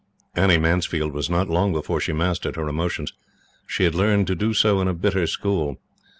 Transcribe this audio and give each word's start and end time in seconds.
Annie 0.33 0.57
Mansfield 0.57 1.13
was 1.13 1.29
not 1.29 1.47
long 1.47 1.73
before 1.73 1.99
she 1.99 2.11
mastered 2.11 2.55
her 2.55 2.67
emotions. 2.67 3.13
She 3.67 3.83
had 3.83 3.93
learned 3.93 4.25
to 4.25 4.35
do 4.35 4.51
so 4.51 4.81
in 4.81 4.87
a 4.87 4.95
bitter 4.95 5.27
school. 5.27 5.77